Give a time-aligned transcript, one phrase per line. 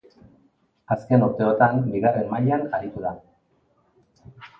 [0.95, 3.13] Azken urteotan bigarren mailan aritu da.